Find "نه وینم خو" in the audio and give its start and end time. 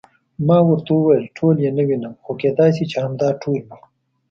1.77-2.31